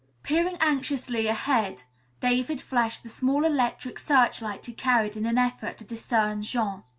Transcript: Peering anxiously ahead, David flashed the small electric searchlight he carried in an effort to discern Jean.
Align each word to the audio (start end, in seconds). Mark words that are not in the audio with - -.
Peering 0.23 0.57
anxiously 0.59 1.27
ahead, 1.27 1.83
David 2.21 2.59
flashed 2.59 3.03
the 3.03 3.07
small 3.09 3.45
electric 3.45 3.99
searchlight 3.99 4.65
he 4.65 4.73
carried 4.73 5.15
in 5.15 5.27
an 5.27 5.37
effort 5.37 5.77
to 5.77 5.83
discern 5.85 6.41
Jean. 6.41 6.81